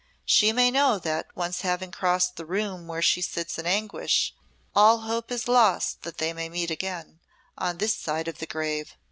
She 0.25 0.51
may 0.51 0.71
know 0.71 0.97
that, 0.97 1.27
once 1.35 1.61
having 1.61 1.91
crossed 1.91 2.35
the 2.35 2.43
room 2.47 2.87
where 2.87 3.03
she 3.03 3.21
sits 3.21 3.59
in 3.59 3.67
anguish, 3.67 4.33
all 4.75 5.01
hope 5.01 5.31
is 5.31 5.47
lost 5.47 6.01
that 6.01 6.17
they 6.17 6.33
may 6.33 6.49
meet 6.49 6.71
again 6.71 7.19
on 7.55 7.77
this 7.77 7.93
side 7.95 8.27
of 8.27 8.39
the 8.39 8.47
grave. 8.47 8.95